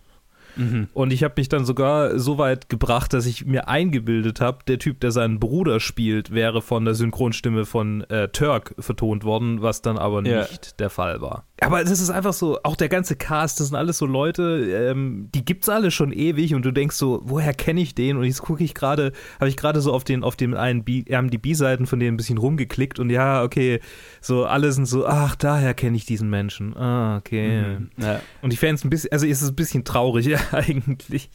Mhm. 0.57 0.89
Und 0.93 1.13
ich 1.13 1.25
habe 1.25 1.35
mich 1.37 1.49
dann 1.49 1.65
sogar 1.65 2.19
so 2.19 2.39
weit 2.39 2.69
gebracht, 2.69 3.13
dass 3.13 3.27
ich 3.27 3.47
mir 3.47 3.69
eingebildet 3.69 4.41
habe, 4.41 4.59
der 4.67 4.79
Typ, 4.79 5.01
der 5.01 5.13
seinen 5.13 5.41
Bruder 5.41 5.81
spielt, 5.81 6.33
wäre 6.33 6.63
von 6.63 6.85
der 6.85 6.95
Synchronstimme 6.95 7.65
von 7.65 8.03
äh, 8.05 8.29
Turk 8.29 8.75
vertont 8.79 9.25
worden, 9.25 9.63
was 9.63 9.83
dann 9.83 9.99
aber 9.99 10.25
ja. 10.25 10.43
nicht 10.43 10.81
der 10.81 10.91
Fall 10.91 11.21
war. 11.21 11.47
Aber 11.61 11.81
es 11.81 11.91
ist 11.91 12.11
einfach 12.11 12.33
so, 12.33 12.59
auch 12.65 12.75
der 12.75 12.89
ganze 12.89 13.15
Cast, 13.15 13.61
das 13.61 13.69
sind 13.69 13.77
alles 13.77 13.99
so 13.99 14.07
Leute, 14.07 14.91
ähm, 14.91 15.29
die 15.33 15.45
gibt's 15.45 15.69
alle 15.69 15.91
schon 15.91 16.13
ewig 16.13 16.55
und 16.55 16.65
du 16.65 16.73
denkst 16.73 16.97
so, 16.97 17.21
woher 17.25 17.55
kenne 17.55 17.81
ich 17.81 17.95
den? 17.95 18.17
Und 18.17 18.25
jetzt 18.25 18.43
gucke 18.43 18.65
ich 18.65 18.75
gerade, 18.75 19.13
habe 19.39 19.49
ich 19.49 19.57
gerade 19.57 19.81
so 19.81 19.93
auf 19.93 20.03
den, 20.03 20.25
auf 20.25 20.35
den 20.35 20.55
einen 20.55 20.83
B, 20.83 21.05
haben 21.13 21.31
die 21.31 21.39
B-Seiten 21.39 21.87
von 21.87 22.01
denen 22.01 22.15
ein 22.15 22.17
bisschen 22.17 22.39
rumgeklickt 22.39 22.99
und 22.99 23.11
ja, 23.11 23.45
okay, 23.45 23.81
so 24.21 24.45
alle 24.45 24.73
sind 24.73 24.87
so, 24.87 25.07
ach, 25.07 25.37
daher 25.37 25.75
kenne 25.75 25.97
ich 25.97 26.05
diesen 26.05 26.29
Menschen. 26.31 26.77
Ah, 26.77 27.17
okay. 27.17 27.79
Mhm. 27.79 27.91
Ja. 27.97 28.21
Und 28.41 28.53
die 28.53 28.57
Fans 28.57 28.85
ein 28.85 28.91
bisschen, 28.91 29.13
also 29.13 29.27
ist 29.27 29.43
es 29.43 29.51
ein 29.51 29.57
bisschen 29.57 29.85
traurig 29.85 30.27
ja, 30.27 30.39
eigentlich. 30.53 31.31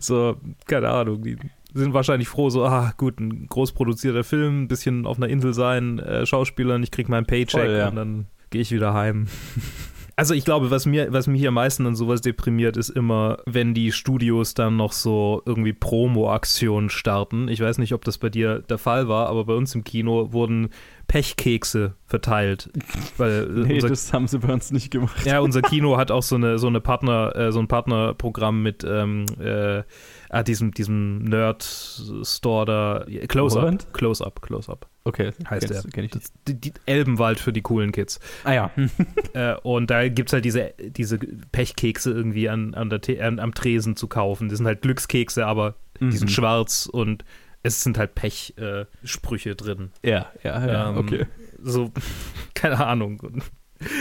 So, 0.00 0.36
keine 0.66 0.90
Ahnung, 0.90 1.22
die 1.22 1.36
sind 1.74 1.92
wahrscheinlich 1.92 2.28
froh, 2.28 2.50
so, 2.50 2.64
ah, 2.64 2.92
gut, 2.96 3.20
ein 3.20 3.46
groß 3.48 3.72
produzierter 3.72 4.24
Film, 4.24 4.62
ein 4.62 4.68
bisschen 4.68 5.06
auf 5.06 5.18
einer 5.18 5.28
Insel 5.28 5.52
sein, 5.52 5.98
äh, 5.98 6.24
Schauspielern, 6.24 6.82
ich 6.82 6.90
krieg 6.90 7.08
meinen 7.08 7.26
Paycheck 7.26 7.62
Voll, 7.62 7.76
ja. 7.76 7.88
und 7.88 7.96
dann 7.96 8.26
gehe 8.50 8.62
ich 8.62 8.72
wieder 8.72 8.94
heim. 8.94 9.26
Also 10.18 10.32
ich 10.32 10.46
glaube, 10.46 10.70
was 10.70 10.86
mir, 10.86 11.12
was 11.12 11.26
mich 11.26 11.46
am 11.46 11.54
meisten 11.54 11.86
an 11.86 11.94
sowas 11.94 12.22
deprimiert, 12.22 12.78
ist 12.78 12.88
immer, 12.88 13.36
wenn 13.44 13.74
die 13.74 13.92
Studios 13.92 14.54
dann 14.54 14.74
noch 14.78 14.92
so 14.92 15.42
irgendwie 15.44 15.74
Promo-Aktionen 15.74 16.88
starten. 16.88 17.48
Ich 17.48 17.60
weiß 17.60 17.76
nicht, 17.76 17.92
ob 17.92 18.02
das 18.02 18.16
bei 18.16 18.30
dir 18.30 18.60
der 18.60 18.78
Fall 18.78 19.08
war, 19.08 19.28
aber 19.28 19.44
bei 19.44 19.52
uns 19.52 19.74
im 19.74 19.84
Kino 19.84 20.32
wurden 20.32 20.70
Pechkekse 21.06 21.96
verteilt. 22.06 22.70
Weil 23.18 23.42
äh, 23.42 23.66
Nee, 23.66 23.78
das 23.78 24.14
haben 24.14 24.26
sie 24.26 24.38
bei 24.38 24.54
uns 24.54 24.70
nicht 24.70 24.90
gemacht. 24.90 25.26
ja, 25.26 25.40
unser 25.40 25.60
Kino 25.60 25.98
hat 25.98 26.10
auch 26.10 26.22
so 26.22 26.36
eine, 26.36 26.58
so 26.58 26.66
eine 26.66 26.80
Partner, 26.80 27.36
äh, 27.36 27.52
so 27.52 27.58
ein 27.58 27.68
Partnerprogramm 27.68 28.62
mit 28.62 28.84
ähm, 28.88 29.26
äh, 29.38 29.82
ah, 30.30 30.42
diesem, 30.42 30.72
diesem 30.72 31.24
Nerd-Store 31.24 32.64
da. 32.64 33.06
Close-Up. 33.28 33.92
Close-Up, 33.92 34.40
Close-Up 34.40 34.88
Okay, 35.06 35.30
heißt 35.48 35.70
der. 35.70 35.82
kenn. 35.92 36.08
Das, 36.10 36.32
die, 36.48 36.60
die 36.60 36.72
Elbenwald 36.84 37.38
für 37.38 37.52
die 37.52 37.62
coolen 37.62 37.92
Kids. 37.92 38.18
Ah 38.44 38.52
ja. 38.52 38.70
Äh, 39.34 39.54
und 39.62 39.90
da 39.90 40.08
gibt 40.08 40.30
es 40.30 40.32
halt 40.32 40.44
diese, 40.46 40.72
diese 40.78 41.18
Pechkekse 41.18 42.10
irgendwie 42.10 42.48
an, 42.48 42.74
an 42.74 42.88
der, 42.90 43.00
an, 43.24 43.38
am 43.38 43.52
Tresen 43.54 43.94
zu 43.96 44.08
kaufen. 44.08 44.48
Das 44.48 44.56
sind 44.58 44.66
halt 44.66 44.80
Glückskekse, 44.82 45.46
aber 45.46 45.74
die 46.00 46.10
sind 46.16 46.28
Mhm. 46.30 46.32
schwarz 46.32 46.86
und 46.90 47.24
es 47.62 47.82
sind 47.82 47.98
halt 47.98 48.14
Pechsprüche 48.14 49.50
äh, 49.50 49.54
drin. 49.54 49.90
ja, 50.02 50.30
ja, 50.42 50.66
ja, 50.66 50.88
Ähm, 50.90 50.96
okay. 50.98 51.26
So, 51.62 51.92
keine 52.54 52.84
Ahnung. 52.86 53.42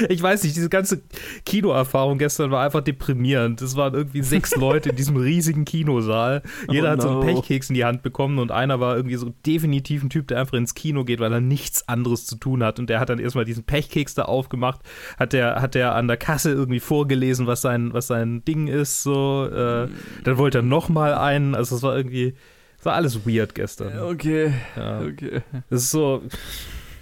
Ich 0.09 0.21
weiß 0.21 0.43
nicht, 0.43 0.55
diese 0.55 0.69
ganze 0.69 1.01
Kinoerfahrung 1.45 2.17
gestern 2.17 2.51
war 2.51 2.63
einfach 2.63 2.81
deprimierend. 2.81 3.61
Es 3.61 3.75
waren 3.75 3.93
irgendwie 3.93 4.21
sechs 4.23 4.55
Leute 4.55 4.89
in 4.89 4.95
diesem 4.95 5.17
riesigen 5.17 5.65
Kinosaal. 5.65 6.41
Jeder 6.69 6.89
Oh 6.89 6.91
hat 6.93 7.01
so 7.01 7.09
einen. 7.09 7.21
Pechkeks 7.35 7.69
in 7.69 7.75
die 7.75 7.85
Hand 7.85 8.01
bekommen 8.03 8.39
und 8.39 8.51
einer 8.51 8.79
war 8.79 8.95
irgendwie 8.95 9.15
so 9.15 9.33
definitiv 9.45 10.03
ein 10.03 10.09
Typ, 10.09 10.27
der 10.27 10.39
einfach 10.39 10.57
ins 10.57 10.75
Kino 10.75 11.03
geht, 11.03 11.19
weil 11.19 11.33
er 11.33 11.41
nichts 11.41 11.87
anderes 11.87 12.25
zu 12.25 12.35
tun 12.37 12.63
hat. 12.63 12.79
Und 12.79 12.89
der 12.89 12.99
hat 12.99 13.09
dann 13.09 13.19
erstmal 13.19 13.45
diesen 13.45 13.63
Pechkeks 13.63 14.15
da 14.15 14.23
aufgemacht, 14.23 14.81
hat 15.17 15.33
der, 15.33 15.61
hat 15.61 15.75
der 15.75 15.95
an 15.95 16.07
der 16.07 16.17
Kasse 16.17 16.51
irgendwie 16.51 16.79
vorgelesen, 16.79 17.47
was 17.47 17.61
sein, 17.61 17.93
was 17.93 18.07
sein 18.07 18.43
Ding 18.45 18.67
ist. 18.67 19.03
So, 19.03 19.45
äh, 19.51 19.87
dann 20.23 20.37
wollte 20.37 20.59
er 20.59 20.61
nochmal 20.63 21.13
einen. 21.13 21.55
Also 21.55 21.75
es 21.75 21.83
war 21.83 21.95
irgendwie, 21.95 22.35
es 22.79 22.85
war 22.85 22.93
alles 22.93 23.25
weird 23.25 23.55
gestern. 23.55 23.99
Okay, 23.99 24.53
Ja. 24.75 25.01
okay. 25.01 25.41
Es 25.69 25.83
ist 25.83 25.91
so, 25.91 26.21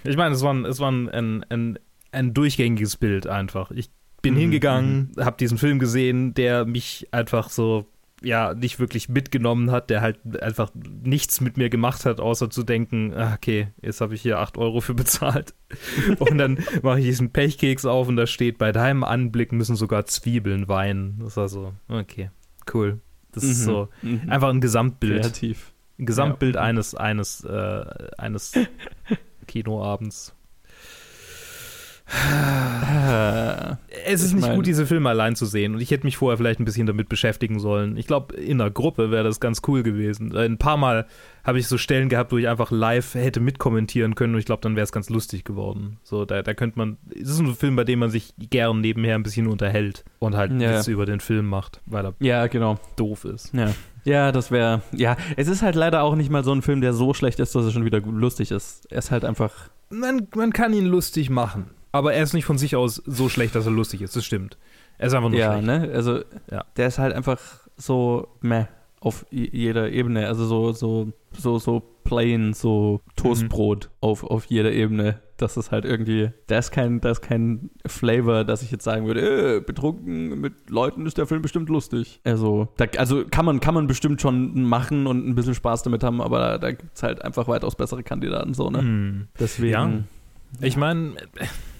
ich 0.04 0.16
meine, 0.16 0.34
es 0.34 0.42
war, 0.42 0.52
ein, 0.52 0.64
es 0.64 0.80
war 0.80 0.90
ein, 0.90 1.08
ein, 1.08 1.44
ein, 1.48 1.78
ein 2.14 2.34
durchgängiges 2.34 2.96
Bild 2.96 3.26
einfach. 3.26 3.70
Ich 3.70 3.90
bin 4.22 4.34
Mhm, 4.34 4.38
hingegangen, 4.38 5.12
habe 5.18 5.36
diesen 5.38 5.58
Film 5.58 5.78
gesehen, 5.78 6.32
der 6.34 6.64
mich 6.64 7.08
einfach 7.10 7.50
so, 7.50 7.86
ja, 8.22 8.54
nicht 8.54 8.78
wirklich 8.80 9.10
mitgenommen 9.10 9.70
hat, 9.70 9.90
der 9.90 10.00
halt 10.00 10.42
einfach 10.42 10.70
nichts 11.02 11.42
mit 11.42 11.58
mir 11.58 11.68
gemacht 11.68 12.06
hat, 12.06 12.20
außer 12.20 12.48
zu 12.48 12.62
denken, 12.62 13.12
ah, 13.14 13.34
okay, 13.34 13.68
jetzt 13.82 14.00
habe 14.00 14.14
ich 14.14 14.22
hier 14.22 14.38
8 14.38 14.56
Euro 14.56 14.80
für 14.80 14.94
bezahlt. 15.02 15.52
und 16.20 16.38
dann 16.38 16.58
mache 16.82 17.00
ich 17.00 17.04
diesen 17.04 17.32
Pechkeks 17.32 17.84
auf 17.84 18.08
und 18.08 18.16
da 18.16 18.26
steht, 18.26 18.56
bei 18.56 18.72
deinem 18.72 19.04
Anblick 19.04 19.52
müssen 19.52 19.76
sogar 19.76 20.06
Zwiebeln 20.06 20.68
weinen. 20.68 21.18
Das 21.22 21.36
war 21.36 21.48
so, 21.50 21.74
okay, 21.88 22.30
cool. 22.72 23.00
Das 23.32 23.44
ist 23.44 23.60
Mhm, 23.60 23.64
so 23.64 23.88
mhm. 24.00 24.30
einfach 24.30 24.48
ein 24.48 24.60
Gesamtbild. 24.62 25.20
Kreativ. 25.20 25.72
Ein 25.98 26.06
Gesamtbild 26.06 26.54
Ja. 26.54 26.62
eines, 26.62 26.94
eines, 26.94 27.44
äh, 27.44 27.84
eines 28.16 28.52
Kinoabends. 29.46 30.34
Es 34.06 34.20
ist 34.22 34.28
Ich 34.30 34.34
nicht 34.34 34.46
mein- 34.46 34.56
gut, 34.56 34.66
diese 34.66 34.86
Filme 34.86 35.08
allein 35.08 35.34
zu 35.36 35.46
sehen. 35.46 35.74
Und 35.74 35.80
ich 35.80 35.90
hätte 35.90 36.04
mich 36.04 36.16
vorher 36.18 36.36
vielleicht 36.36 36.60
ein 36.60 36.64
bisschen 36.66 36.86
damit 36.86 37.08
beschäftigen 37.08 37.58
sollen. 37.58 37.96
Ich 37.96 38.06
glaube, 38.06 38.34
in 38.34 38.60
einer 38.60 38.70
Gruppe 38.70 39.10
wäre 39.10 39.24
das 39.24 39.40
ganz 39.40 39.62
cool 39.66 39.82
gewesen. 39.82 40.36
Ein 40.36 40.58
paar 40.58 40.76
Mal 40.76 41.06
habe 41.42 41.58
ich 41.58 41.66
so 41.66 41.78
Stellen 41.78 42.08
gehabt, 42.08 42.30
wo 42.32 42.36
ich 42.38 42.48
einfach 42.48 42.70
live 42.70 43.14
hätte 43.14 43.40
mitkommentieren 43.40 44.14
können. 44.14 44.34
Und 44.34 44.40
ich 44.40 44.46
glaube, 44.46 44.60
dann 44.62 44.76
wäre 44.76 44.84
es 44.84 44.92
ganz 44.92 45.08
lustig 45.10 45.44
geworden. 45.44 45.98
So, 46.02 46.24
da, 46.24 46.42
da 46.42 46.52
könnte 46.54 46.78
man. 46.78 46.98
Es 47.14 47.30
ist 47.30 47.38
ein 47.40 47.54
Film, 47.54 47.76
bei 47.76 47.84
dem 47.84 47.98
man 48.00 48.10
sich 48.10 48.34
gern 48.38 48.80
nebenher 48.80 49.14
ein 49.14 49.22
bisschen 49.22 49.46
unterhält 49.46 50.04
und 50.18 50.36
halt 50.36 50.52
Ja. 50.60 50.74
Witze 50.78 50.92
über 50.92 51.06
den 51.06 51.20
Film 51.20 51.46
macht, 51.46 51.80
weil 51.86 52.04
er 52.06 52.14
ja, 52.20 52.46
genau. 52.46 52.78
doof 52.96 53.24
ist. 53.24 53.54
Ja. 53.54 53.72
Ja, 54.04 54.32
das 54.32 54.50
wäre. 54.50 54.82
Ja, 54.92 55.16
es 55.36 55.48
ist 55.48 55.62
halt 55.62 55.76
leider 55.76 56.02
auch 56.02 56.14
nicht 56.14 56.30
mal 56.30 56.44
so 56.44 56.52
ein 56.52 56.60
Film, 56.60 56.82
der 56.82 56.92
so 56.92 57.14
schlecht 57.14 57.40
ist, 57.40 57.54
dass 57.54 57.64
er 57.64 57.70
schon 57.70 57.86
wieder 57.86 58.00
lustig 58.00 58.50
ist. 58.50 58.86
Er 58.92 58.98
ist 58.98 59.10
halt 59.10 59.24
einfach. 59.24 59.52
Man, 59.88 60.28
man 60.34 60.52
kann 60.52 60.74
ihn 60.74 60.84
lustig 60.84 61.30
machen. 61.30 61.70
Aber 61.94 62.12
er 62.12 62.22
ist 62.24 62.32
nicht 62.34 62.44
von 62.44 62.58
sich 62.58 62.74
aus 62.76 62.96
so 63.06 63.28
schlecht, 63.28 63.54
dass 63.54 63.66
er 63.66 63.72
lustig 63.72 64.02
ist. 64.02 64.16
Das 64.16 64.24
stimmt. 64.24 64.58
Er 64.98 65.06
ist 65.06 65.14
einfach 65.14 65.30
nur 65.30 65.38
Ja, 65.38 65.52
schlecht. 65.52 65.66
ne? 65.66 65.90
Also, 65.94 66.20
Ja. 66.50 66.64
der 66.76 66.88
ist 66.88 66.98
halt 66.98 67.14
einfach 67.14 67.38
so 67.76 68.28
meh 68.40 68.66
auf 69.00 69.24
jeder 69.30 69.90
Ebene. 69.90 70.26
Also 70.26 70.44
so, 70.46 70.72
so, 70.72 71.12
so, 71.32 71.58
so 71.58 71.82
plain, 72.04 72.52
so 72.52 73.00
Toastbrot 73.16 73.90
auf, 74.00 74.24
auf 74.24 74.46
jeder 74.46 74.72
Ebene. 74.72 75.20
Das 75.36 75.56
ist 75.56 75.70
halt 75.72 75.84
irgendwie, 75.84 76.30
da 76.46 76.58
ist 76.58 76.70
kein, 76.70 77.00
da 77.00 77.10
ist 77.10 77.20
kein 77.20 77.70
Flavor, 77.86 78.44
dass 78.44 78.62
ich 78.62 78.70
jetzt 78.70 78.84
sagen 78.84 79.06
würde, 79.06 79.56
äh, 79.56 79.60
betrunken 79.60 80.40
mit 80.40 80.70
Leuten 80.70 81.06
ist 81.06 81.18
der 81.18 81.26
Film 81.26 81.42
bestimmt 81.42 81.68
lustig. 81.68 82.20
Also, 82.24 82.68
da, 82.76 82.86
also 82.98 83.24
kann 83.30 83.44
man, 83.44 83.60
kann 83.60 83.74
man 83.74 83.86
bestimmt 83.86 84.20
schon 84.20 84.62
machen 84.64 85.06
und 85.06 85.26
ein 85.28 85.34
bisschen 85.34 85.54
Spaß 85.54 85.82
damit 85.82 86.02
haben, 86.02 86.20
aber 86.20 86.38
da, 86.38 86.58
da 86.58 86.70
gibt 86.72 86.96
es 86.96 87.02
halt 87.02 87.22
einfach 87.22 87.46
weitaus 87.46 87.74
bessere 87.76 88.02
Kandidaten 88.02 88.54
so, 88.54 88.70
ne? 88.70 88.78
Hm. 88.78 89.28
Deswegen. 89.38 89.72
Ja. 89.72 89.92
Ich 90.60 90.76
meine, 90.76 91.14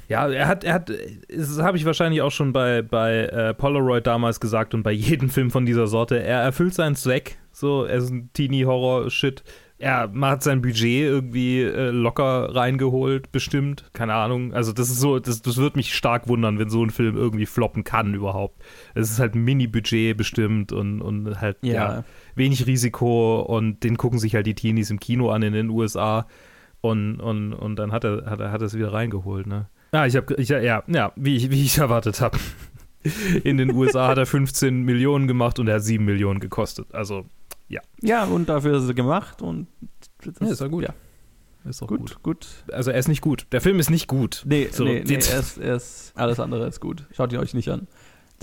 ja, 0.08 0.28
er 0.28 0.48
hat, 0.48 0.64
er 0.64 0.74
hat, 0.74 0.90
das 1.28 1.58
habe 1.58 1.76
ich 1.76 1.84
wahrscheinlich 1.84 2.22
auch 2.22 2.30
schon 2.30 2.52
bei, 2.52 2.82
bei 2.82 3.24
äh, 3.26 3.54
Polaroid 3.54 4.06
damals 4.06 4.40
gesagt 4.40 4.74
und 4.74 4.82
bei 4.82 4.92
jedem 4.92 5.30
Film 5.30 5.50
von 5.50 5.66
dieser 5.66 5.86
Sorte. 5.86 6.22
Er 6.22 6.40
erfüllt 6.40 6.74
seinen 6.74 6.96
Zweck. 6.96 7.38
So, 7.52 7.84
er 7.84 7.98
ist 7.98 8.10
ein 8.10 8.30
Teenie-Horror-Shit. 8.32 9.44
Er 9.78 10.10
hat 10.20 10.42
sein 10.42 10.62
Budget 10.62 11.02
irgendwie 11.02 11.62
äh, 11.62 11.90
locker 11.90 12.54
reingeholt, 12.54 13.32
bestimmt. 13.32 13.84
Keine 13.92 14.14
Ahnung. 14.14 14.54
Also, 14.54 14.72
das 14.72 14.88
ist 14.88 15.00
so, 15.00 15.18
das, 15.18 15.42
das 15.42 15.56
wird 15.56 15.76
mich 15.76 15.94
stark 15.94 16.28
wundern, 16.28 16.58
wenn 16.58 16.70
so 16.70 16.82
ein 16.82 16.90
Film 16.90 17.16
irgendwie 17.16 17.46
floppen 17.46 17.84
kann 17.84 18.14
überhaupt. 18.14 18.62
Es 18.94 19.10
ist 19.10 19.18
halt 19.18 19.34
ein 19.34 19.44
Mini-Budget 19.44 20.16
bestimmt 20.16 20.72
und, 20.72 21.00
und 21.00 21.40
halt, 21.40 21.58
ja. 21.62 21.72
Ja. 21.72 22.04
wenig 22.34 22.66
Risiko 22.66 23.40
und 23.40 23.84
den 23.84 23.96
gucken 23.96 24.18
sich 24.18 24.34
halt 24.34 24.46
die 24.46 24.54
Teenies 24.54 24.90
im 24.90 25.00
Kino 25.00 25.30
an 25.30 25.42
in 25.42 25.52
den 25.52 25.70
USA 25.70 26.26
und, 26.80 27.18
und, 27.20 27.54
und 27.54 27.76
dann 27.76 27.92
hat 27.92 28.04
er, 28.04 28.26
hat 28.26 28.40
er, 28.40 28.52
hat 28.52 28.60
er 28.60 28.66
es 28.66 28.76
wieder 28.76 28.92
reingeholt, 28.92 29.46
ne? 29.46 29.68
Ja, 29.94 30.06
ich 30.06 30.16
habe, 30.16 30.42
ja, 30.42 30.82
ja, 30.88 31.12
wie 31.14 31.36
ich, 31.36 31.50
wie 31.50 31.62
ich 31.64 31.78
erwartet 31.86 32.20
habe. 32.20 32.36
In 33.44 33.58
den 33.58 33.72
USA 33.72 34.08
hat 34.08 34.18
er 34.18 34.26
15 34.26 34.82
Millionen 34.82 35.28
gemacht 35.28 35.60
und 35.60 35.68
er 35.68 35.76
hat 35.76 35.84
7 35.84 36.04
Millionen 36.04 36.40
gekostet. 36.40 36.92
Also, 36.92 37.26
Ja, 38.02 38.24
und 38.24 38.48
dafür 38.48 38.78
ist 38.78 38.88
er 38.88 38.94
gemacht 38.94 39.40
und 39.40 39.68
das, 40.24 40.34
Ja, 40.40 40.48
ist 40.48 40.60
ja 40.60 40.66
gut. 40.66 40.82
Ja, 40.84 40.94
ist 41.68 41.80
doch 41.80 41.86
gut, 41.86 42.00
gut. 42.00 42.22
gut. 42.22 42.46
Also, 42.72 42.90
er 42.90 42.98
ist 42.98 43.06
nicht 43.06 43.20
gut. 43.20 43.46
Der 43.52 43.60
Film 43.60 43.78
ist 43.78 43.88
nicht 43.88 44.08
gut. 44.08 44.42
Nee, 44.46 44.68
So, 44.72 44.82
nee, 44.82 45.04
nee 45.06 45.14
er 45.14 45.38
ist, 45.38 45.58
er 45.58 45.76
ist, 45.76 46.12
alles 46.16 46.40
andere 46.40 46.66
ist 46.66 46.80
gut. 46.80 47.06
Schaut 47.12 47.32
ihn 47.32 47.38
euch 47.38 47.54
nicht 47.54 47.68
an. 47.68 47.86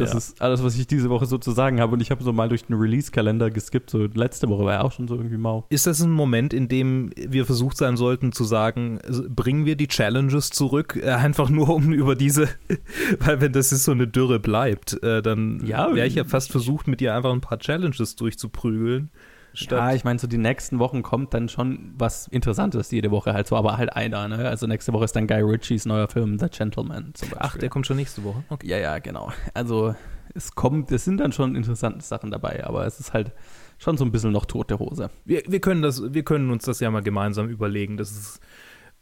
Das 0.01 0.11
Ja. 0.13 0.17
ist 0.17 0.41
alles, 0.41 0.63
was 0.63 0.77
ich 0.77 0.87
diese 0.87 1.09
Woche 1.09 1.25
so 1.25 1.37
zu 1.37 1.51
sagen 1.51 1.79
habe. 1.79 1.93
Und 1.93 2.01
ich 2.01 2.11
habe 2.11 2.23
so 2.23 2.33
mal 2.33 2.49
durch 2.49 2.65
den 2.65 2.75
Release-Kalender 2.75 3.49
geskippt. 3.51 3.89
So 3.89 4.07
letzte 4.13 4.49
Woche 4.49 4.65
war 4.65 4.73
er 4.73 4.83
auch 4.83 4.91
schon 4.91 5.07
so 5.07 5.15
irgendwie 5.15 5.37
mau. 5.37 5.65
Ist 5.69 5.87
das 5.87 6.01
ein 6.01 6.11
Moment, 6.11 6.53
in 6.53 6.67
dem 6.67 7.11
wir 7.15 7.45
versucht 7.45 7.77
sein 7.77 7.97
sollten 7.97 8.31
zu 8.31 8.43
sagen, 8.43 8.99
bringen 9.29 9.65
wir 9.65 9.75
die 9.75 9.87
Challenges 9.87 10.49
zurück, 10.49 10.99
äh, 11.01 11.09
einfach 11.11 11.49
nur 11.49 11.69
um 11.69 11.91
über 11.93 12.15
diese, 12.15 12.49
weil 13.19 13.41
wenn 13.41 13.53
das 13.53 13.71
ist 13.71 13.83
so 13.83 13.91
eine 13.91 14.07
Dürre 14.07 14.39
bleibt, 14.39 15.01
äh, 15.03 15.21
dann 15.21 15.61
Ja, 15.65 15.93
wäre 15.95 16.07
ich 16.07 16.15
ja 16.15 16.23
fast 16.23 16.51
versucht, 16.51 16.87
mit 16.87 16.99
dir 16.99 17.15
einfach 17.15 17.31
ein 17.31 17.41
paar 17.41 17.59
Challenges 17.59 18.15
durchzuprügeln. 18.15 19.09
Statt, 19.53 19.77
Ja, 19.79 19.93
ich 19.93 20.03
meine, 20.03 20.17
so 20.17 20.27
die 20.27 20.37
nächsten 20.37 20.79
Wochen 20.79 21.03
kommt 21.03 21.33
dann 21.33 21.49
schon 21.49 21.93
was 21.97 22.27
Interessantes 22.27 22.89
jede 22.91 23.11
Woche 23.11 23.33
halt 23.33 23.47
so, 23.47 23.55
aber 23.57 23.77
halt 23.77 23.93
einer, 23.93 24.27
ne? 24.27 24.47
Also 24.47 24.65
nächste 24.67 24.93
Woche 24.93 25.05
ist 25.05 25.15
dann 25.15 25.27
Guy 25.27 25.41
Ritchies 25.41 25.85
neuer 25.85 26.07
Film 26.07 26.39
The 26.39 26.47
Gentleman 26.49 27.11
zum 27.13 27.29
Beispiel. 27.29 27.37
Ach, 27.41 27.57
der 27.57 27.69
kommt 27.69 27.85
schon 27.85 27.97
nächste 27.97 28.23
Woche. 28.23 28.43
Okay. 28.49 28.67
Ja, 28.67 28.77
ja, 28.77 28.99
genau. 28.99 29.31
Also 29.53 29.93
es 30.33 30.55
kommt, 30.55 30.91
es 30.91 31.03
sind 31.03 31.17
dann 31.19 31.33
schon 31.33 31.55
interessante 31.55 32.05
Sachen 32.05 32.31
dabei, 32.31 32.65
aber 32.65 32.85
es 32.85 32.99
ist 33.01 33.11
halt 33.13 33.33
schon 33.77 33.97
so 33.97 34.05
ein 34.05 34.11
bisschen 34.11 34.31
noch 34.31 34.45
tote 34.45 34.79
Hose. 34.79 35.09
Wir, 35.25 35.43
wir, 35.47 35.59
können 35.59 35.81
das, 35.81 36.13
wir 36.13 36.23
können 36.23 36.49
uns 36.51 36.63
das 36.63 36.79
ja 36.79 36.89
mal 36.89 37.01
gemeinsam 37.01 37.49
überlegen. 37.49 37.97
Das 37.97 38.11
ist, 38.11 38.39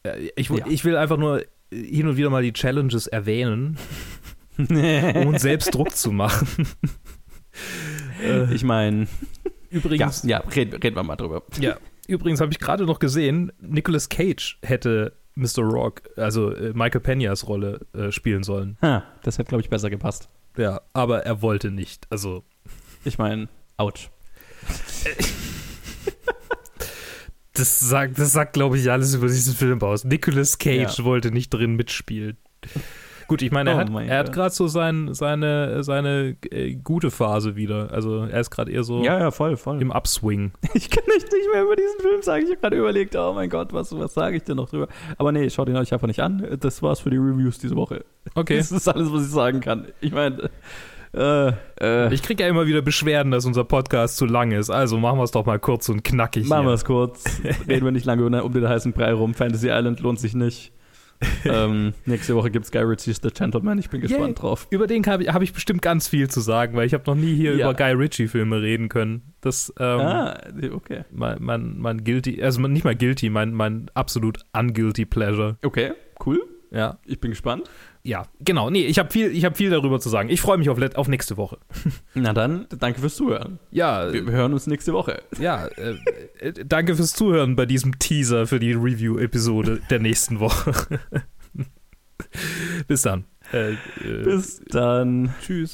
äh, 0.03 0.29
ich, 0.35 0.49
Ja. 0.49 0.65
ich 0.67 0.83
will 0.83 0.97
einfach 0.97 1.17
nur 1.17 1.43
hin 1.71 2.07
und 2.07 2.17
wieder 2.17 2.31
mal 2.31 2.41
die 2.41 2.53
Challenges 2.53 3.05
erwähnen, 3.05 3.77
um 4.57 5.27
uns 5.27 5.43
selbst 5.43 5.75
Druck 5.75 5.95
zu 5.95 6.11
machen. 6.11 6.47
Ich 8.51 8.63
meine, 8.63 9.07
übrigens, 9.69 10.23
ja 10.23 10.39
reden, 10.39 10.79
reden 10.81 10.95
wir 10.95 11.03
mal 11.03 11.15
drüber. 11.15 11.43
Ja, 11.59 11.77
übrigens 12.07 12.41
habe 12.41 12.51
ich 12.51 12.59
gerade 12.59 12.85
noch 12.85 12.99
gesehen, 12.99 13.51
Nicolas 13.59 14.09
Cage 14.09 14.57
hätte 14.63 15.13
Mr. 15.35 15.59
Rock, 15.63 16.01
also 16.17 16.51
äh, 16.53 16.73
Michael 16.73 17.01
Peñas 17.01 17.45
Rolle 17.45 17.85
äh, 17.93 18.11
spielen 18.11 18.43
sollen. 18.43 18.77
Ha, 18.81 19.03
das 19.23 19.37
hätte, 19.37 19.49
glaube 19.49 19.61
ich, 19.63 19.69
besser 19.69 19.89
gepasst. 19.89 20.29
Ja, 20.57 20.81
aber 20.93 21.23
er 21.25 21.41
wollte 21.41 21.71
nicht. 21.71 22.07
Also, 22.09 22.43
Ich 23.05 23.17
meine, 23.17 23.47
ouch. 23.77 24.09
das 27.53 27.79
sagt, 27.79 28.19
das 28.19 28.31
sagt 28.31 28.53
glaube 28.53 28.77
ich, 28.77 28.89
alles 28.91 29.13
über 29.13 29.27
diesen 29.27 29.53
Film 29.53 29.81
aus. 29.81 30.03
Nicolas 30.03 30.57
Cage 30.57 30.97
Ja. 30.99 31.03
wollte 31.05 31.31
nicht 31.31 31.49
drin 31.49 31.75
mitspielen. 31.75 32.37
Gut, 33.29 33.41
ich 33.41 33.51
meine, 33.51 33.69
er 33.69 33.75
Oh 33.77 33.79
hat, 33.79 33.89
mein 33.91 34.09
er 34.09 34.17
hat 34.19 34.33
gerade 34.33 34.53
so 34.53 34.67
sein, 34.67 35.13
seine, 35.13 35.83
seine 35.83 36.35
äh, 36.51 36.73
gute 36.75 37.11
Phase 37.11 37.55
wieder. 37.55 37.91
Also, 37.93 38.23
er 38.25 38.41
ist 38.41 38.49
gerade 38.49 38.71
eher 38.71 38.83
so 38.83 39.01
Ja, 39.03 39.17
ja, 39.17 39.31
voll, 39.31 39.55
voll. 39.55 39.81
im 39.81 39.91
Upswing. 39.91 40.51
Ich 40.73 40.89
kann 40.89 41.03
echt 41.15 41.31
nicht 41.31 41.47
mehr 41.53 41.63
über 41.63 41.75
diesen 41.77 41.99
Film 42.01 42.21
sagen. 42.21 42.43
Ich 42.43 42.49
habe 42.49 42.59
gerade 42.59 42.75
überlegt, 42.77 43.15
oh 43.15 43.33
mein 43.33 43.49
Gott, 43.49 43.71
was, 43.71 43.97
was 43.97 44.13
sage 44.13 44.35
ich 44.37 44.43
denn 44.43 44.57
noch 44.57 44.69
drüber? 44.69 44.87
Aber 45.17 45.31
nee, 45.31 45.49
schaut 45.49 45.69
ihn 45.69 45.77
euch 45.77 45.93
einfach 45.93 46.07
nicht 46.07 46.19
an. 46.21 46.57
Das 46.59 46.81
war's 46.83 46.99
für 46.99 47.09
die 47.09 47.17
Reviews 47.17 47.57
diese 47.59 47.75
Woche. 47.75 48.03
Okay. 48.35 48.57
Das 48.57 48.71
ist 48.71 48.87
alles, 48.87 49.11
was 49.13 49.23
ich 49.23 49.31
sagen 49.31 49.61
kann. 49.61 49.87
Ich 50.01 50.11
meine, 50.11 50.49
äh, 51.13 51.51
äh, 51.81 52.13
Ich 52.13 52.21
kriege 52.21 52.43
ja 52.43 52.49
immer 52.49 52.67
wieder 52.67 52.81
Beschwerden, 52.81 53.31
dass 53.31 53.45
unser 53.45 53.63
Podcast 53.63 54.17
zu 54.17 54.25
lang 54.25 54.51
ist. 54.51 54.69
Also 54.69 54.97
machen 54.97 55.17
wir 55.19 55.23
es 55.23 55.31
doch 55.31 55.45
mal 55.45 55.59
kurz 55.59 55.89
und 55.89 56.03
knackig. 56.03 56.47
machen 56.47 56.65
wir 56.67 56.73
es 56.73 56.85
kurz. 56.85 57.23
Reden 57.67 57.85
wir 57.85 57.91
nicht 57.91 58.05
lange 58.05 58.25
um 58.43 58.53
den 58.53 58.67
heißen 58.67 58.93
Brei 58.93 59.13
rum. 59.13 59.33
Fantasy 59.33 59.69
Island 59.69 59.99
lohnt 60.01 60.19
sich 60.19 60.33
nicht. 60.33 60.71
ähm, 61.45 61.93
nächste 62.05 62.35
Woche 62.35 62.49
gibt's 62.49 62.71
Guy 62.71 62.81
Ritchie's 62.81 63.19
The 63.21 63.29
Gentleman. 63.29 63.77
Ich 63.77 63.89
bin 63.89 64.01
gespannt 64.01 64.27
Yay. 64.27 64.33
drauf. 64.35 64.67
Über 64.69 64.87
den 64.87 65.05
habe 65.05 65.23
ich, 65.23 65.29
hab 65.29 65.41
ich 65.41 65.53
bestimmt 65.53 65.81
ganz 65.81 66.07
viel 66.07 66.29
zu 66.29 66.39
sagen, 66.39 66.75
weil 66.75 66.85
ich 66.85 66.93
habe 66.93 67.03
noch 67.07 67.15
nie 67.15 67.35
hier 67.35 67.55
Ja. 67.55 67.69
über 67.69 67.73
Guy 67.73 67.91
Ritchie-Filme 67.91 68.61
reden 68.61 68.89
können. 68.89 69.33
Das, 69.41 69.73
ähm, 69.79 69.99
ah, 69.99 70.37
okay. 70.71 71.03
mein, 71.11 71.37
mein, 71.41 71.77
mein 71.77 72.03
guilty, 72.03 72.41
also 72.41 72.61
nicht 72.61 72.83
mal 72.85 72.95
guilty, 72.95 73.29
mein, 73.29 73.53
mein 73.53 73.89
absolut 73.93 74.39
unguilty 74.53 75.05
pleasure. 75.05 75.57
Okay, 75.63 75.91
cool. 76.25 76.39
Ja, 76.71 76.99
Ich 77.05 77.19
bin 77.19 77.31
gespannt. 77.31 77.63
ja, 78.03 78.27
genau. 78.39 78.69
Nee, 78.69 78.85
ich 78.85 78.99
habe 78.99 79.09
viel, 79.11 79.31
ich 79.31 79.43
hab 79.43 79.57
viel 79.57 79.69
darüber 79.71 79.99
zu 79.99 80.09
sagen. 80.09 80.29
Ich 80.29 80.39
freue 80.41 80.57
mich 80.57 80.69
auf, 80.69 80.79
auf 80.95 81.07
nächste 81.07 81.35
Woche. 81.37 81.57
Na 82.13 82.31
dann, 82.33 82.67
danke 82.77 82.99
fürs 83.01 83.15
Zuhören. 83.15 83.57
Ja, 83.71 84.13
Wir 84.13 84.23
hören 84.25 84.53
uns 84.53 84.67
nächste 84.67 84.93
Woche. 84.93 85.21
ja, 85.39 85.65
äh, 85.65 85.95
äh, 86.39 86.53
danke 86.65 86.95
fürs 86.95 87.13
Zuhören 87.13 87.55
bei 87.55 87.65
diesem 87.65 87.97
Teaser 87.97 88.45
für 88.47 88.59
die 88.59 88.73
Review-Episode 88.73 89.81
der 89.89 89.99
nächsten 89.99 90.39
Woche. 90.39 90.71
Bis 92.87 93.01
dann. 93.01 93.25
Äh, 93.51 93.71
äh, 93.71 93.77
Bis 94.23 94.61
dann. 94.69 95.33
Tschüss. 95.41 95.73